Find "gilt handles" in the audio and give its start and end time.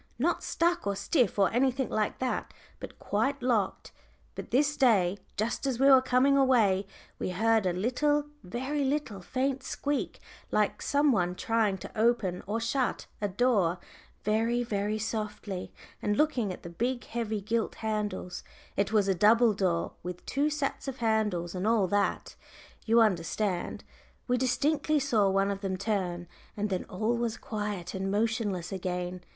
17.39-18.43